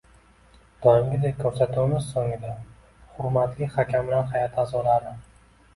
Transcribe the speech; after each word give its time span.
Doimgidek, 0.85 1.35
ko‘rsatuvimiz 1.43 2.09
so‘ngida 2.15 2.55
hurmatli 3.19 3.73
hakamlar 3.79 4.29
hay’ati 4.35 4.63
a’zolari 4.69 5.17